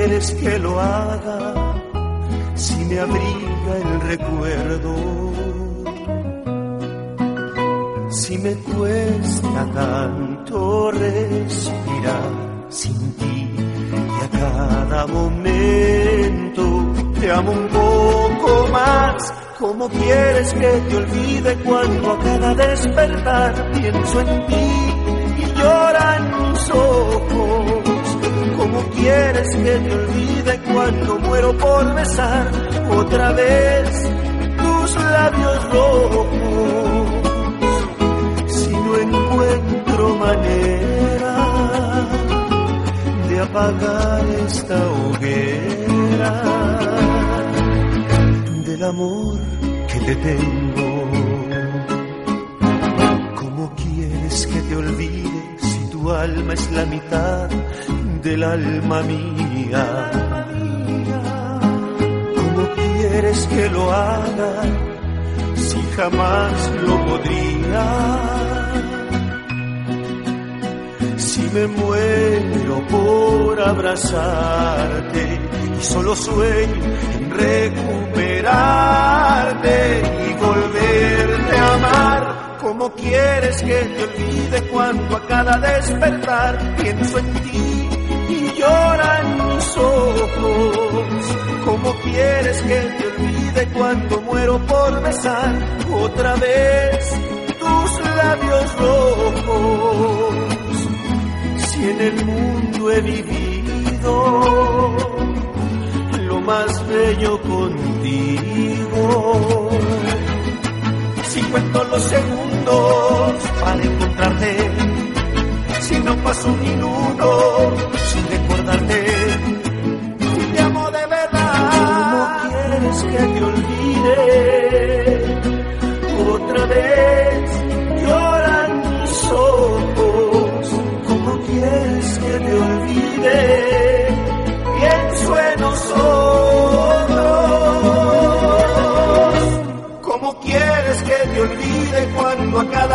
Quieres 0.05 0.31
que 0.35 0.59
lo 0.59 0.79
haga 0.79 1.81
si 2.53 2.75
me 2.85 2.99
abriga 2.99 3.77
el 3.83 4.01
recuerdo? 4.01 4.95
Si 8.11 8.37
me 8.37 8.53
cuesta 8.53 9.65
tanto 9.73 10.91
respirar 10.91 12.31
sin 12.69 13.13
ti 13.15 13.49
y 13.57 14.23
a 14.23 14.29
cada 14.39 15.07
momento 15.07 16.93
te 17.19 17.31
amo 17.31 17.51
un 17.51 17.67
poco 17.67 18.67
más. 18.71 19.33
¿Cómo 19.59 19.89
quieres 19.89 20.53
que 20.53 20.67
te 20.89 20.97
olvide 20.97 21.55
cuando 21.63 22.11
a 22.11 22.19
cada 22.19 22.53
despertar 22.53 23.71
pienso 23.71 24.19
en 24.19 24.47
ti 24.47 24.67
y 25.39 25.59
lloran 25.59 26.51
mis 26.51 26.69
ojos? 26.69 27.74
¿Cómo 28.75 28.89
quieres 28.89 29.55
que 29.55 29.63
te 29.63 29.95
olvide 29.95 30.59
cuando 30.73 31.19
muero 31.19 31.57
por 31.57 31.95
besar 31.95 32.51
otra 32.91 33.31
vez 33.31 33.89
tus 34.57 34.95
labios 35.01 35.71
rojos? 35.71 36.27
Si 38.47 38.71
no 38.71 38.97
encuentro 38.97 40.15
manera 40.17 41.37
de 43.29 43.39
apagar 43.39 44.25
esta 44.45 44.91
hoguera 44.91 46.33
del 48.65 48.83
amor 48.83 49.39
que 49.87 49.99
te 50.01 50.15
tengo. 50.17 50.64
Tu 56.05 56.11
alma 56.11 56.53
es 56.53 56.71
la 56.71 56.85
mitad 56.85 57.49
del 58.21 58.43
alma 58.43 59.01
mía? 59.01 60.11
¿Cómo 62.35 62.63
quieres 62.75 63.47
que 63.47 63.69
lo 63.69 63.91
haga 63.91 64.53
si 65.55 65.81
jamás 65.97 66.71
lo 66.87 66.95
podría? 67.07 67.85
Si 71.17 71.41
me 71.55 71.65
muero 71.67 72.87
por 72.87 73.59
abrazarte 73.61 75.39
y 75.79 75.83
solo 75.83 76.15
sueño 76.15 76.83
en 77.15 77.31
recuperarte 77.31 78.43
y 80.29 80.33
volverte 80.45 81.57
a 81.57 81.73
amar. 81.73 82.34
¿Cómo 82.65 82.89
quieres 82.93 83.61
que 83.61 83.75
te 83.75 84.03
olvide 84.05 84.67
cuando 84.71 85.17
a 85.17 85.27
cada 85.27 85.59
despertar 85.59 86.75
pienso 86.77 87.19
en 87.19 87.33
ti 87.43 87.89
y 88.27 88.59
lloran 88.59 89.37
mis 89.37 89.77
ojos? 89.77 91.25
¿Cómo 91.63 91.93
quieres 92.01 92.59
que 92.63 92.79
te 92.97 93.05
olvide 93.05 93.67
cuando 93.71 94.19
muero 94.21 94.57
por 94.65 94.99
besar 95.03 95.53
otra 95.93 96.35
vez 96.37 97.13
tus 97.59 97.99
labios 98.15 98.75
rojos? 98.79 100.33
Si 101.67 101.87
en 101.87 102.01
el 102.01 102.25
mundo 102.25 102.91
he 102.91 103.01
vivido 103.01 104.11
lo 106.17 106.41
más 106.41 106.87
bello 106.87 107.39
contigo. 107.43 108.55
Si 111.35 111.41
cuento 111.41 111.83
los 111.83 112.01
segundos 112.01 113.33
para 113.59 113.83
encontrarte, 113.83 114.71
si 115.81 115.99
no 115.99 116.15
paso 116.23 116.47
un 116.47 116.61
minuto 116.61 117.94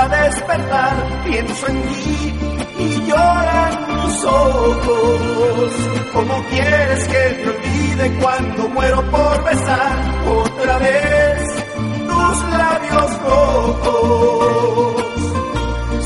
despertar 0.08 1.22
pienso 1.24 1.66
en 1.68 1.82
ti 1.82 2.34
y 2.78 3.06
lloran 3.06 3.86
mis 3.88 4.24
ojos? 4.24 5.72
¿Cómo 6.12 6.44
quieres 6.50 7.08
que 7.08 7.18
te 7.18 7.48
olvide 7.48 8.18
cuando 8.20 8.68
muero 8.68 9.02
por 9.10 9.44
besar 9.44 9.96
otra 10.26 10.78
vez 10.78 11.64
tus 12.08 12.42
labios 12.58 13.22
rojos? 13.22 15.04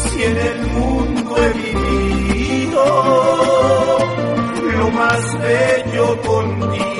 Si 0.02 0.22
en 0.22 0.37
el 0.37 0.66
mundo 0.68 1.37
he 1.37 1.48
vivido 1.59 2.85
lo 4.78 4.90
más 4.90 5.38
bello 5.40 6.22
contigo. 6.22 6.93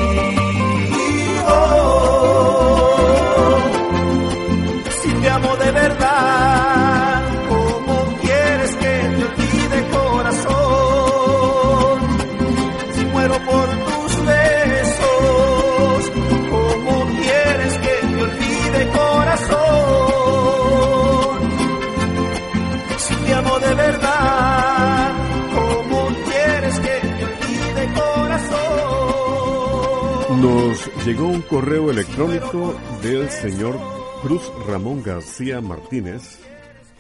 Llegó 31.05 31.27
un 31.27 31.43
correo 31.43 31.91
electrónico 31.91 32.75
del 33.03 33.29
señor 33.29 33.79
Cruz 34.23 34.51
Ramón 34.67 35.03
García 35.03 35.61
Martínez 35.61 36.41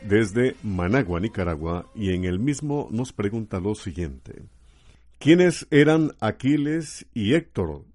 desde 0.03 0.57
Managua, 0.63 1.21
Nicaragua, 1.21 1.91
y 1.95 2.13
en 2.13 2.27
el 2.27 2.39
mismo 2.39 2.89
nos 2.91 3.15
pregunta 3.15 3.61
lo 3.61 3.75
siguiente. 3.75 4.43
¿Quiénes 5.19 5.67
eran 5.71 6.13
Aquiles 6.21 7.07
y 7.15 7.33
Héctor? 7.33 7.87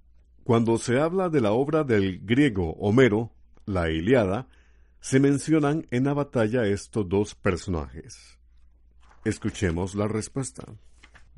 Cuando 0.44 0.80
se 0.80 1.00
habla 1.00 1.30
de 1.30 1.42
la 1.42 1.52
obra 1.52 1.84
del 1.84 2.22
griego 2.26 2.72
Homero, 2.80 3.32
la 3.68 3.92
Iliada, 3.92 4.48
se 5.02 5.20
mencionan 5.20 5.86
en 5.92 6.06
la 6.06 6.16
batalla 6.16 6.66
estos 6.66 7.08
dos 7.08 7.36
personajes. 7.36 8.40
Escuchemos 9.26 9.94
la 9.94 10.08
respuesta. 10.08 10.64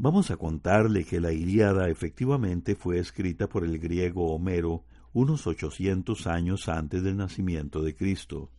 Vamos 0.03 0.31
a 0.31 0.37
contarle 0.37 1.03
que 1.03 1.21
la 1.21 1.31
Ilíada 1.31 1.87
efectivamente 1.87 2.73
fue 2.73 2.97
escrita 2.97 3.47
por 3.47 3.63
el 3.63 3.77
griego 3.77 4.33
Homero 4.33 4.83
unos 5.13 5.45
800 5.45 6.25
años 6.25 6.69
antes 6.69 7.03
del 7.03 7.17
nacimiento 7.17 7.83
de 7.83 7.93
Cristo. 7.95 8.49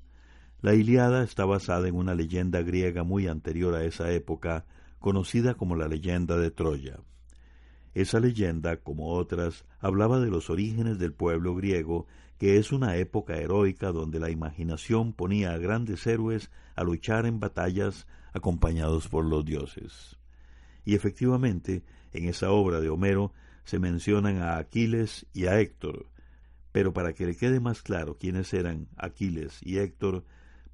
La 0.60 0.74
Ilíada 0.74 1.24
está 1.24 1.44
basada 1.44 1.88
en 1.88 1.96
una 1.96 2.14
leyenda 2.14 2.62
griega 2.62 3.02
muy 3.02 3.26
anterior 3.26 3.74
a 3.74 3.82
esa 3.82 4.12
época, 4.12 4.66
conocida 5.00 5.54
como 5.54 5.74
la 5.74 5.88
leyenda 5.88 6.36
de 6.36 6.52
Troya. 6.52 7.00
Esa 7.92 8.20
leyenda, 8.20 8.76
como 8.76 9.08
otras, 9.08 9.64
hablaba 9.80 10.20
de 10.20 10.30
los 10.30 10.48
orígenes 10.48 11.00
del 11.00 11.12
pueblo 11.12 11.56
griego, 11.56 12.06
que 12.38 12.56
es 12.56 12.70
una 12.70 12.98
época 12.98 13.34
heroica 13.34 13.90
donde 13.90 14.20
la 14.20 14.30
imaginación 14.30 15.12
ponía 15.12 15.54
a 15.54 15.58
grandes 15.58 16.06
héroes 16.06 16.52
a 16.76 16.84
luchar 16.84 17.26
en 17.26 17.40
batallas 17.40 18.06
acompañados 18.32 19.08
por 19.08 19.24
los 19.24 19.44
dioses. 19.44 20.21
Y 20.84 20.94
efectivamente, 20.94 21.84
en 22.12 22.28
esa 22.28 22.50
obra 22.50 22.80
de 22.80 22.90
Homero 22.90 23.32
se 23.64 23.78
mencionan 23.78 24.38
a 24.38 24.58
Aquiles 24.58 25.26
y 25.32 25.46
a 25.46 25.60
Héctor, 25.60 26.06
pero 26.72 26.92
para 26.92 27.12
que 27.12 27.26
le 27.26 27.36
quede 27.36 27.60
más 27.60 27.82
claro 27.82 28.16
quiénes 28.18 28.52
eran 28.54 28.88
Aquiles 28.96 29.60
y 29.62 29.78
Héctor, 29.78 30.24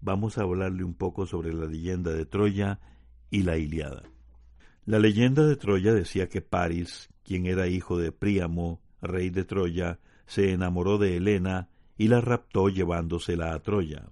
vamos 0.00 0.38
a 0.38 0.42
hablarle 0.42 0.84
un 0.84 0.94
poco 0.94 1.26
sobre 1.26 1.52
la 1.52 1.66
leyenda 1.66 2.12
de 2.12 2.24
Troya 2.24 2.80
y 3.30 3.42
la 3.42 3.58
Iliada. 3.58 4.04
La 4.86 4.98
leyenda 4.98 5.44
de 5.46 5.56
Troya 5.56 5.92
decía 5.92 6.28
que 6.28 6.40
Paris, 6.40 7.10
quien 7.22 7.46
era 7.46 7.66
hijo 7.66 7.98
de 7.98 8.12
Príamo, 8.12 8.80
rey 9.02 9.28
de 9.28 9.44
Troya, 9.44 9.98
se 10.26 10.52
enamoró 10.52 10.98
de 10.98 11.16
Helena 11.16 11.68
y 11.96 12.08
la 12.08 12.20
raptó 12.20 12.68
llevándosela 12.68 13.52
a 13.52 13.58
Troya. 13.60 14.10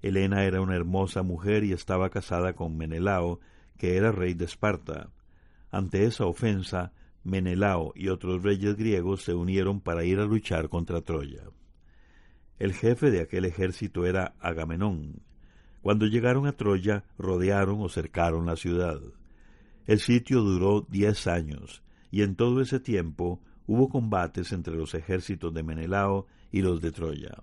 Helena 0.00 0.44
era 0.44 0.60
una 0.60 0.76
hermosa 0.76 1.22
mujer 1.22 1.64
y 1.64 1.72
estaba 1.72 2.10
casada 2.10 2.54
con 2.54 2.76
Menelao, 2.76 3.40
que 3.76 3.96
era 3.96 4.12
rey 4.12 4.34
de 4.34 4.44
Esparta. 4.44 5.10
Ante 5.70 6.04
esa 6.04 6.26
ofensa, 6.26 6.92
Menelao 7.24 7.92
y 7.96 8.08
otros 8.08 8.42
reyes 8.42 8.76
griegos 8.76 9.22
se 9.22 9.34
unieron 9.34 9.80
para 9.80 10.04
ir 10.04 10.20
a 10.20 10.26
luchar 10.26 10.68
contra 10.68 11.00
Troya. 11.00 11.44
El 12.58 12.72
jefe 12.74 13.10
de 13.10 13.20
aquel 13.20 13.46
ejército 13.46 14.06
era 14.06 14.34
Agamenón. 14.40 15.22
Cuando 15.82 16.06
llegaron 16.06 16.46
a 16.46 16.52
Troya, 16.52 17.04
rodearon 17.18 17.80
o 17.80 17.88
cercaron 17.88 18.46
la 18.46 18.56
ciudad. 18.56 19.00
El 19.86 19.98
sitio 19.98 20.40
duró 20.40 20.86
diez 20.88 21.26
años, 21.26 21.82
y 22.10 22.22
en 22.22 22.36
todo 22.36 22.60
ese 22.60 22.78
tiempo 22.78 23.40
hubo 23.66 23.88
combates 23.88 24.52
entre 24.52 24.76
los 24.76 24.94
ejércitos 24.94 25.52
de 25.52 25.62
Menelao 25.62 26.26
y 26.52 26.62
los 26.62 26.80
de 26.80 26.92
Troya. 26.92 27.42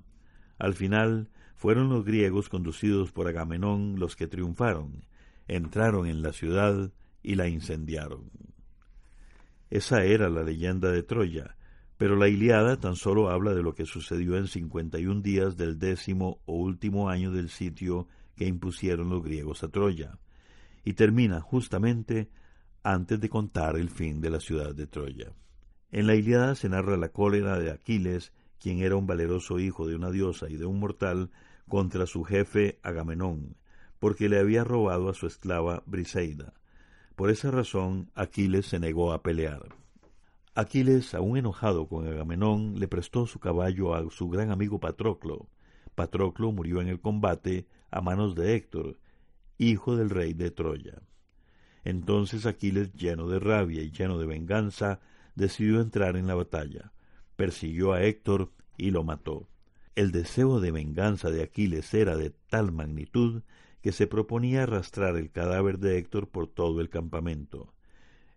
Al 0.58 0.74
final 0.74 1.30
fueron 1.56 1.90
los 1.90 2.06
griegos 2.06 2.50
conducidos 2.50 3.12
por 3.12 3.28
Agamenón 3.28 4.00
los 4.00 4.16
que 4.16 4.28
triunfaron, 4.28 5.06
entraron 5.56 6.08
en 6.08 6.22
la 6.22 6.32
ciudad 6.32 6.92
y 7.22 7.36
la 7.36 7.50
incendiaron. 7.50 8.32
Esa 9.70 10.04
era 10.04 10.30
la 10.30 10.44
leyenda 10.44 10.92
de 10.92 11.04
Troya, 11.04 11.58
Pero 11.98 12.16
la 12.16 12.30
Iliada 12.30 12.80
tan 12.80 12.96
solo 12.96 13.30
habla 13.30 13.54
de 13.54 13.62
lo 13.62 13.76
que 13.76 13.86
sucedió 13.86 14.36
en 14.36 14.48
51 14.48 15.22
días 15.22 15.56
del 15.56 15.78
décimo 15.78 16.42
o 16.46 16.56
último 16.56 17.10
año 17.10 17.32
del 17.32 17.50
sitio 17.50 18.08
que 18.36 18.48
impusieron 18.48 19.10
los 19.10 19.22
griegos 19.22 19.64
a 19.64 19.68
Troya, 19.68 20.18
y 20.84 20.94
termina 20.94 21.42
justamente 21.42 22.32
antes 22.82 23.20
de 23.20 23.30
contar 23.30 23.76
el 23.76 23.92
fin 23.92 24.20
de 24.20 24.32
la 24.32 24.40
ciudad 24.40 24.74
de 24.74 24.88
Troya. 24.88 25.32
En 25.92 26.08
la 26.08 26.16
Iliada 26.16 26.56
se 26.56 26.70
narra 26.70 26.98
la 26.98 27.10
cólera 27.10 27.60
de 27.60 27.70
Aquiles, 27.70 28.34
quien 28.58 28.80
era 28.80 28.96
un 28.96 29.06
valeroso 29.06 29.60
hijo 29.60 29.88
de 29.88 29.96
una 29.96 30.10
diosa 30.10 30.50
y 30.50 30.58
de 30.58 30.66
un 30.66 30.80
mortal, 30.80 31.30
contra 31.68 32.08
su 32.08 32.24
jefe 32.24 32.80
Agamenón, 32.82 33.58
porque 34.02 34.30
le 34.30 34.40
había 34.40 34.64
robado 34.64 35.10
a 35.10 35.14
su 35.14 35.28
esclava 35.28 35.84
Briseida. 35.86 36.56
Por 37.16 37.30
esa 37.30 37.52
razón 37.52 38.10
Aquiles 38.16 38.66
se 38.66 38.80
negó 38.80 39.14
a 39.14 39.22
pelear. 39.22 39.76
Aquiles, 40.56 41.14
aún 41.14 41.38
enojado 41.38 41.88
con 41.88 42.08
Agamenón, 42.08 42.80
le 42.80 42.88
prestó 42.88 43.28
su 43.28 43.40
caballo 43.40 43.94
a 43.94 44.10
su 44.10 44.28
gran 44.28 44.50
amigo 44.50 44.80
Patroclo. 44.80 45.50
Patroclo 45.94 46.52
murió 46.52 46.82
en 46.82 46.88
el 46.88 47.00
combate 47.00 47.68
a 47.92 48.02
manos 48.02 48.34
de 48.34 48.56
Héctor, 48.56 48.98
hijo 49.60 49.96
del 49.96 50.10
rey 50.10 50.34
de 50.34 50.50
Troya. 50.50 51.04
Entonces 51.84 52.48
Aquiles, 52.48 52.92
lleno 52.94 53.28
de 53.28 53.38
rabia 53.38 53.84
y 53.84 53.92
lleno 53.92 54.18
de 54.18 54.26
venganza, 54.26 55.00
decidió 55.36 55.80
entrar 55.80 56.18
en 56.18 56.26
la 56.26 56.34
batalla. 56.34 56.92
Persiguió 57.36 57.94
a 57.94 58.02
Héctor 58.02 58.52
y 58.78 58.90
lo 58.90 59.04
mató. 59.04 59.48
El 59.94 60.12
deseo 60.12 60.60
de 60.60 60.72
venganza 60.72 61.30
de 61.30 61.44
Aquiles 61.44 61.94
era 61.94 62.16
de 62.16 62.32
tal 62.50 62.72
magnitud 62.72 63.44
que 63.82 63.92
se 63.92 64.08
proponía 64.08 64.64
arrastrar 64.64 65.18
el 65.18 65.32
cadáver 65.32 65.80
de 65.80 65.98
Héctor 65.98 66.30
por 66.30 66.48
todo 66.48 66.82
el 66.82 66.90
campamento. 66.90 67.74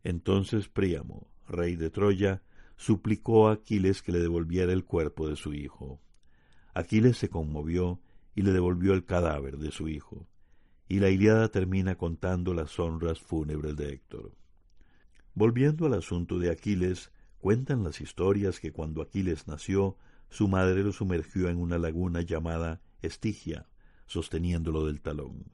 Entonces 0.02 0.68
Príamo, 0.68 1.28
rey 1.46 1.76
de 1.76 1.90
Troya, 1.90 2.42
suplicó 2.76 3.48
a 3.48 3.52
Aquiles 3.52 4.02
que 4.02 4.12
le 4.12 4.18
devolviera 4.18 4.72
el 4.72 4.84
cuerpo 4.84 5.28
de 5.28 5.36
su 5.36 5.52
hijo. 5.54 6.00
Aquiles 6.72 7.18
se 7.18 7.28
conmovió 7.28 8.00
y 8.34 8.42
le 8.42 8.52
devolvió 8.52 8.94
el 8.94 9.04
cadáver 9.04 9.58
de 9.58 9.70
su 9.70 9.88
hijo. 9.88 10.26
Y 10.88 10.98
la 10.98 11.10
Iliada 11.10 11.48
termina 11.48 11.96
contando 11.96 12.52
las 12.52 12.78
honras 12.78 13.20
fúnebres 13.20 13.76
de 13.76 13.90
Héctor. 13.92 14.32
Volviendo 15.34 15.86
al 15.86 15.94
asunto 15.94 16.38
de 16.38 16.50
Aquiles, 16.50 17.10
cuentan 17.38 17.84
las 17.84 18.00
historias 18.00 18.60
que 18.60 18.72
cuando 18.72 19.02
Aquiles 19.02 19.46
nació, 19.46 19.96
su 20.30 20.48
madre 20.48 20.82
lo 20.82 20.92
sumergió 20.92 21.48
en 21.48 21.58
una 21.58 21.78
laguna 21.78 22.22
llamada 22.22 22.80
Estigia, 23.02 23.66
sosteniéndolo 24.06 24.86
del 24.86 25.00
talón. 25.00 25.44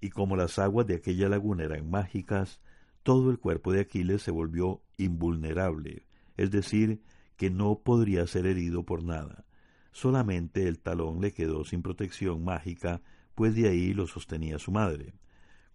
Y 0.00 0.10
como 0.10 0.36
las 0.36 0.58
aguas 0.58 0.86
de 0.86 0.96
aquella 0.96 1.28
laguna 1.28 1.64
eran 1.64 1.90
mágicas, 1.90 2.60
todo 3.02 3.30
el 3.30 3.38
cuerpo 3.38 3.72
de 3.72 3.80
Aquiles 3.80 4.22
se 4.22 4.30
volvió 4.30 4.82
invulnerable, 4.98 6.06
es 6.36 6.50
decir, 6.50 7.00
que 7.36 7.50
no 7.50 7.80
podría 7.80 8.26
ser 8.26 8.46
herido 8.46 8.84
por 8.84 9.04
nada. 9.04 9.44
Solamente 9.92 10.68
el 10.68 10.78
talón 10.78 11.20
le 11.20 11.32
quedó 11.32 11.64
sin 11.64 11.82
protección 11.82 12.44
mágica, 12.44 13.02
pues 13.34 13.54
de 13.54 13.68
ahí 13.68 13.94
lo 13.94 14.06
sostenía 14.06 14.58
su 14.58 14.72
madre. 14.72 15.14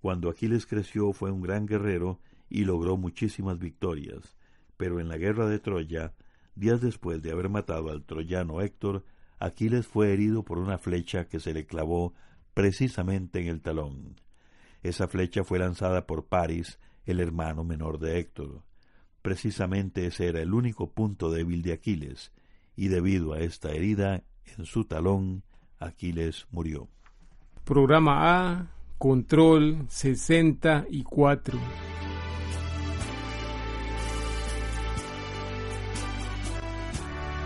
Cuando 0.01 0.29
Aquiles 0.29 0.65
creció 0.65 1.13
fue 1.13 1.31
un 1.31 1.41
gran 1.41 1.65
guerrero 1.65 2.19
y 2.49 2.65
logró 2.65 2.97
muchísimas 2.97 3.59
victorias, 3.59 4.35
pero 4.77 4.99
en 4.99 5.07
la 5.07 5.17
guerra 5.17 5.47
de 5.47 5.59
Troya, 5.59 6.13
días 6.55 6.81
después 6.81 7.21
de 7.21 7.31
haber 7.31 7.49
matado 7.49 7.91
al 7.91 8.03
troyano 8.03 8.61
Héctor, 8.61 9.05
Aquiles 9.41 9.87
fue 9.87 10.13
herido 10.13 10.43
por 10.43 10.59
una 10.59 10.77
flecha 10.77 11.25
que 11.25 11.39
se 11.39 11.53
le 11.53 11.65
clavó 11.65 12.13
precisamente 12.53 13.41
en 13.41 13.47
el 13.47 13.61
talón. 13.61 14.21
Esa 14.83 15.07
flecha 15.07 15.43
fue 15.43 15.57
lanzada 15.57 16.05
por 16.05 16.25
Paris, 16.25 16.79
el 17.05 17.19
hermano 17.19 17.63
menor 17.63 17.97
de 17.97 18.19
Héctor. 18.19 18.61
Precisamente 19.23 20.05
ese 20.05 20.27
era 20.27 20.41
el 20.41 20.53
único 20.53 20.91
punto 20.91 21.31
débil 21.31 21.63
de 21.63 21.73
Aquiles, 21.73 22.31
y 22.75 22.87
debido 22.87 23.33
a 23.33 23.39
esta 23.39 23.71
herida 23.71 24.23
en 24.57 24.65
su 24.65 24.85
talón, 24.85 25.43
Aquiles 25.79 26.45
murió. 26.51 26.87
Programa 27.63 28.59
A, 28.59 28.67
Control 28.99 29.85
64. 29.89 31.59